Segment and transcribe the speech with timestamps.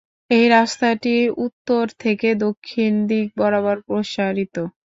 [0.31, 1.13] এই রাস্তাটি
[1.45, 4.55] উত্তর থেকে দক্ষিণ দিক বরাবর প্রসারিত।